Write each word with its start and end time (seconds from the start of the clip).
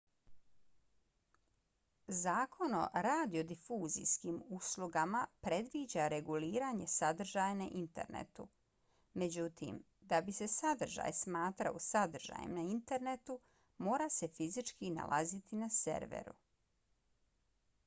zakon 2.19 2.75
o 2.77 3.01
radiodifuzijskim 3.05 4.37
uslugama 4.59 5.19
predviđa 5.47 6.07
reguliranje 6.13 6.87
sadržaja 6.93 7.57
na 7.59 7.67
internetu. 7.81 8.45
međutim 9.23 9.77
da 10.13 10.21
bi 10.29 10.35
se 10.39 10.47
sadržaj 10.55 11.13
smatrao 11.21 11.81
sadržajem 11.89 12.55
na 12.55 12.63
internetu 12.71 13.35
mora 13.89 14.09
se 14.17 14.31
fizički 14.41 14.89
nalaziti 14.97 15.61
na 15.65 15.69
serveru 15.77 16.33